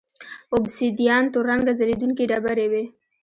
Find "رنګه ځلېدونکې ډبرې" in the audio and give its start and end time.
1.51-2.67